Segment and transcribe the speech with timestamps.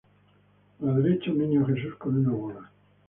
[0.79, 2.71] A la derecha un Niño Jesús con una bola.